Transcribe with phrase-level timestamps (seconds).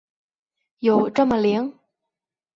[0.79, 1.77] 有这么灵？